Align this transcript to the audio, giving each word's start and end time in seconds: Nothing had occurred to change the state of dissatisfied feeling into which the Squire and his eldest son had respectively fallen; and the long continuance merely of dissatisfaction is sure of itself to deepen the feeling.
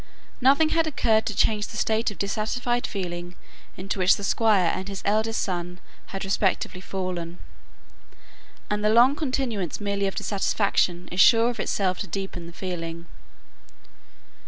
Nothing 0.41 0.69
had 0.69 0.87
occurred 0.87 1.27
to 1.27 1.35
change 1.35 1.67
the 1.67 1.77
state 1.77 2.09
of 2.09 2.17
dissatisfied 2.17 2.87
feeling 2.87 3.35
into 3.77 3.99
which 3.99 4.15
the 4.15 4.23
Squire 4.23 4.71
and 4.73 4.87
his 4.87 5.03
eldest 5.05 5.39
son 5.43 5.79
had 6.07 6.25
respectively 6.25 6.81
fallen; 6.81 7.37
and 8.67 8.83
the 8.83 8.89
long 8.89 9.15
continuance 9.15 9.79
merely 9.79 10.07
of 10.07 10.15
dissatisfaction 10.15 11.07
is 11.11 11.21
sure 11.21 11.51
of 11.51 11.59
itself 11.59 11.99
to 11.99 12.07
deepen 12.07 12.47
the 12.47 12.51
feeling. 12.51 13.05